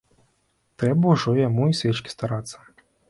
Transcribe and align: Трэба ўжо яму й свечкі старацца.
Трэба 0.83 1.05
ўжо 1.15 1.33
яму 1.41 1.67
й 1.73 1.77
свечкі 1.81 2.09
старацца. 2.17 2.57